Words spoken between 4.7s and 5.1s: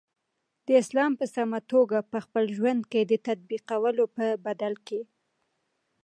کی